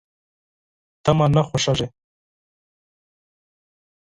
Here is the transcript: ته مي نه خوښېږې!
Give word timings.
ته 1.03 1.11
مي 1.17 1.25
نه 1.35 1.41
خوښېږې! 1.47 1.87